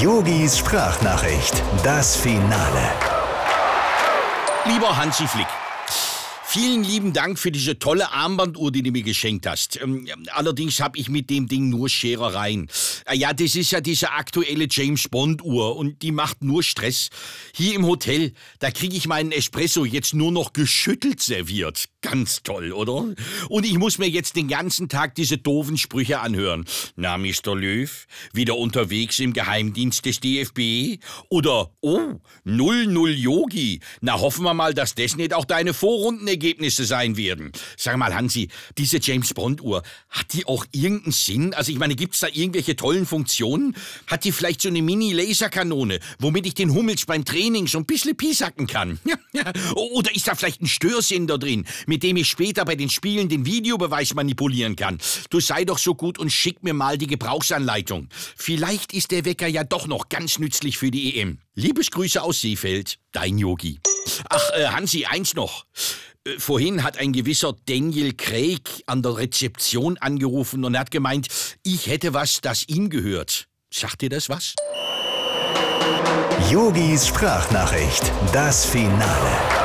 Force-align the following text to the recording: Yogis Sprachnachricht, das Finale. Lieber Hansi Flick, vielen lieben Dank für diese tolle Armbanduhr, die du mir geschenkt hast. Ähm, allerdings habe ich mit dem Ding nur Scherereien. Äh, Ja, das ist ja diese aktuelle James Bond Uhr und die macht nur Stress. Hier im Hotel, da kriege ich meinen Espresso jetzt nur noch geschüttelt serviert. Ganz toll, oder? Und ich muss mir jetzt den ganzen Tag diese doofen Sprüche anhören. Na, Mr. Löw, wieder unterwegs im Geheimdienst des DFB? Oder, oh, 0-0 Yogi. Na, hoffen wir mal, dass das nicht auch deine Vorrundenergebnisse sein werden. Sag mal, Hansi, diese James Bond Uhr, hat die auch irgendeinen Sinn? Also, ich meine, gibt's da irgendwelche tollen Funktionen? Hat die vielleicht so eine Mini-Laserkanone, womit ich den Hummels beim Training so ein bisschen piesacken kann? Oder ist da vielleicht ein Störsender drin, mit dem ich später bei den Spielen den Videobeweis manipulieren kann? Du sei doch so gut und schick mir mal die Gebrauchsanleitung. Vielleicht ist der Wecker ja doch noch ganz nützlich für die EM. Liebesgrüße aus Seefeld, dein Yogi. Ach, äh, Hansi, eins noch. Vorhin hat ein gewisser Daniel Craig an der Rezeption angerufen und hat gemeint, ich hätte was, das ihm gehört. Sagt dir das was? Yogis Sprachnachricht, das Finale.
Yogis 0.00 0.58
Sprachnachricht, 0.58 1.62
das 1.84 2.16
Finale. 2.16 2.90
Lieber 4.64 4.96
Hansi 4.96 5.26
Flick, 5.26 5.46
vielen 6.54 6.84
lieben 6.84 7.12
Dank 7.12 7.36
für 7.36 7.50
diese 7.50 7.80
tolle 7.80 8.12
Armbanduhr, 8.12 8.70
die 8.70 8.84
du 8.84 8.92
mir 8.92 9.02
geschenkt 9.02 9.44
hast. 9.44 9.80
Ähm, 9.82 10.06
allerdings 10.30 10.78
habe 10.78 10.96
ich 10.98 11.08
mit 11.08 11.28
dem 11.28 11.48
Ding 11.48 11.68
nur 11.68 11.88
Scherereien. 11.88 12.68
Äh, 13.06 13.16
Ja, 13.16 13.32
das 13.32 13.56
ist 13.56 13.72
ja 13.72 13.80
diese 13.80 14.12
aktuelle 14.12 14.68
James 14.70 15.08
Bond 15.08 15.42
Uhr 15.42 15.74
und 15.74 16.02
die 16.02 16.12
macht 16.12 16.44
nur 16.44 16.62
Stress. 16.62 17.08
Hier 17.56 17.74
im 17.74 17.84
Hotel, 17.84 18.34
da 18.60 18.70
kriege 18.70 18.96
ich 18.96 19.08
meinen 19.08 19.32
Espresso 19.32 19.84
jetzt 19.84 20.14
nur 20.14 20.30
noch 20.30 20.52
geschüttelt 20.52 21.20
serviert. 21.20 21.86
Ganz 22.02 22.42
toll, 22.44 22.70
oder? 22.70 23.14
Und 23.48 23.66
ich 23.66 23.78
muss 23.78 23.98
mir 23.98 24.08
jetzt 24.08 24.36
den 24.36 24.46
ganzen 24.46 24.88
Tag 24.88 25.16
diese 25.16 25.38
doofen 25.38 25.76
Sprüche 25.76 26.20
anhören. 26.20 26.66
Na, 26.94 27.18
Mr. 27.18 27.56
Löw, 27.56 28.06
wieder 28.32 28.56
unterwegs 28.56 29.18
im 29.18 29.32
Geheimdienst 29.32 30.04
des 30.04 30.20
DFB? 30.20 31.02
Oder, 31.30 31.72
oh, 31.80 32.20
0-0 32.46 33.08
Yogi. 33.08 33.80
Na, 34.02 34.20
hoffen 34.20 34.44
wir 34.44 34.54
mal, 34.54 34.72
dass 34.74 34.94
das 34.94 35.16
nicht 35.16 35.34
auch 35.34 35.46
deine 35.46 35.74
Vorrundenergebnisse 36.44 36.84
sein 36.84 37.16
werden. 37.16 37.52
Sag 37.76 37.96
mal, 37.96 38.14
Hansi, 38.14 38.48
diese 38.76 38.98
James 39.00 39.32
Bond 39.34 39.62
Uhr, 39.62 39.82
hat 40.10 40.32
die 40.32 40.46
auch 40.46 40.66
irgendeinen 40.72 41.12
Sinn? 41.12 41.54
Also, 41.54 41.72
ich 41.72 41.78
meine, 41.78 41.96
gibt's 41.96 42.20
da 42.20 42.28
irgendwelche 42.32 42.76
tollen 42.76 43.06
Funktionen? 43.06 43.74
Hat 44.06 44.24
die 44.24 44.32
vielleicht 44.32 44.60
so 44.60 44.68
eine 44.68 44.82
Mini-Laserkanone, 44.82 46.00
womit 46.18 46.46
ich 46.46 46.54
den 46.54 46.72
Hummels 46.74 47.06
beim 47.06 47.24
Training 47.24 47.66
so 47.66 47.78
ein 47.78 47.86
bisschen 47.86 48.16
piesacken 48.16 48.66
kann? 48.66 49.00
Oder 49.74 50.14
ist 50.14 50.28
da 50.28 50.34
vielleicht 50.34 50.60
ein 50.60 50.66
Störsender 50.66 51.38
drin, 51.38 51.66
mit 51.86 52.02
dem 52.02 52.16
ich 52.16 52.28
später 52.28 52.64
bei 52.64 52.76
den 52.76 52.90
Spielen 52.90 53.28
den 53.28 53.46
Videobeweis 53.46 54.14
manipulieren 54.14 54.76
kann? 54.76 54.98
Du 55.30 55.40
sei 55.40 55.64
doch 55.64 55.78
so 55.78 55.94
gut 55.94 56.18
und 56.18 56.30
schick 56.30 56.62
mir 56.62 56.74
mal 56.74 56.98
die 56.98 57.06
Gebrauchsanleitung. 57.06 58.08
Vielleicht 58.36 58.92
ist 58.92 59.10
der 59.10 59.24
Wecker 59.24 59.46
ja 59.46 59.64
doch 59.64 59.86
noch 59.86 60.08
ganz 60.08 60.38
nützlich 60.38 60.78
für 60.78 60.90
die 60.90 61.18
EM. 61.18 61.38
Liebesgrüße 61.54 62.20
aus 62.20 62.40
Seefeld, 62.40 62.98
dein 63.12 63.38
Yogi. 63.38 63.80
Ach, 64.28 64.50
äh, 64.54 64.66
Hansi, 64.66 65.04
eins 65.04 65.34
noch. 65.34 65.66
Vorhin 66.38 66.82
hat 66.82 66.96
ein 66.96 67.12
gewisser 67.12 67.54
Daniel 67.66 68.14
Craig 68.14 68.82
an 68.86 69.02
der 69.02 69.18
Rezeption 69.18 69.98
angerufen 69.98 70.64
und 70.64 70.78
hat 70.78 70.90
gemeint, 70.90 71.28
ich 71.62 71.86
hätte 71.86 72.14
was, 72.14 72.40
das 72.40 72.66
ihm 72.66 72.88
gehört. 72.88 73.46
Sagt 73.70 74.00
dir 74.00 74.08
das 74.08 74.30
was? 74.30 74.54
Yogis 76.50 77.08
Sprachnachricht, 77.08 78.10
das 78.32 78.64
Finale. 78.64 79.63